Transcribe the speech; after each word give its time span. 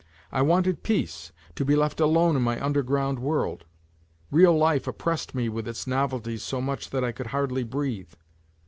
I 0.31 0.41
wanted" 0.41 0.81
peace," 0.81 1.31
to 1.53 1.63
be 1.63 1.75
left 1.75 1.99
alone 1.99 2.35
in 2.35 2.41
my 2.41 2.59
under 2.59 2.81
ground 2.81 3.19
world. 3.19 3.65
Real 4.31 4.57
life 4.57 4.87
oppressed 4.87 5.35
mo 5.35 5.51
with 5.51 5.67
its 5.67 5.85
novelty 5.85 6.37
so 6.39 6.59
much 6.59 6.89
that 6.89 7.03
I 7.03 7.11
could 7.11 7.27
hardly 7.27 7.61
breathe. 7.63 8.11